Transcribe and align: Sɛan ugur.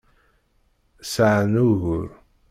Sɛan 1.11 1.53
ugur. 1.67 2.09